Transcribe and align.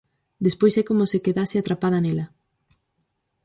Despois 0.45 0.73
é 0.81 0.83
como 0.89 1.03
se 1.11 1.23
quedase 1.25 1.55
atrapada 1.57 1.99
nela. 2.03 2.25